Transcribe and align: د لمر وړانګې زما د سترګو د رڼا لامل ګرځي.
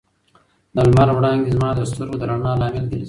د 0.75 0.77
لمر 0.87 1.09
وړانګې 1.17 1.51
زما 1.55 1.69
د 1.75 1.79
سترګو 1.91 2.15
د 2.19 2.23
رڼا 2.29 2.51
لامل 2.59 2.69
ګرځي. 2.75 2.99